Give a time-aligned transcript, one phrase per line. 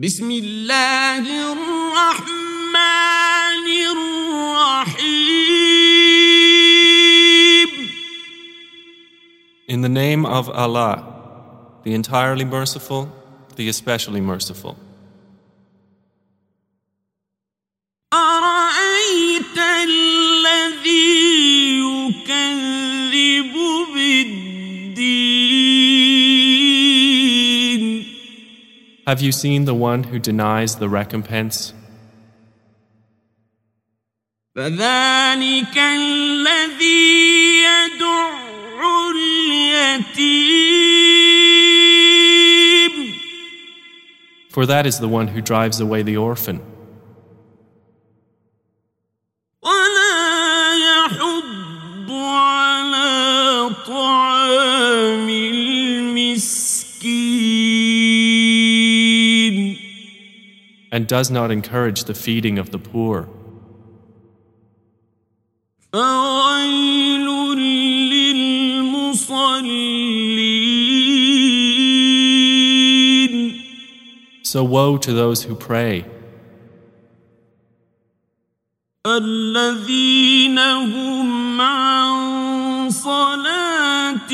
[0.00, 2.77] بسم الله الرحمن
[3.91, 5.41] الرحيم
[9.67, 11.03] In the name of Allah,
[11.83, 13.09] the entirely merciful,
[13.55, 14.75] the especially merciful.
[18.13, 21.19] أرأيت الذي
[21.79, 23.53] يكذب
[23.93, 25.39] بالدين
[29.06, 31.72] Have you seen the one who denies the recompense?
[34.56, 38.30] فذلك الذي يدع
[39.10, 40.36] اليتيم
[44.50, 46.60] For that is the one who drives away the orphan,
[49.62, 56.86] ولا يحض على طعام المسكين
[60.92, 63.28] and does not encourage the feeding of the poor.
[65.92, 67.26] فويل
[68.66, 69.46] للمصلين
[74.42, 76.04] So woe to those who pray,
[79.06, 84.24] الذين هم عن صلاتهم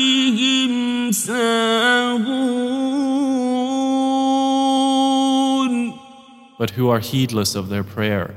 [1.11, 2.76] ساهون
[6.57, 8.35] but who are heedless of their prayer,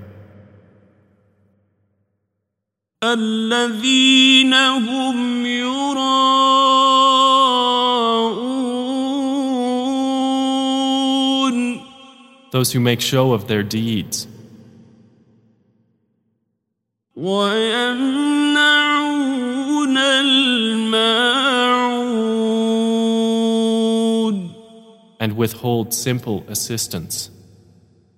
[3.03, 6.97] الذين هم يراءون
[12.53, 14.27] those who make show of their deeds,
[17.17, 18.57] ويمنعون
[19.99, 21.37] الماعون
[25.21, 27.31] and withhold simple assistance.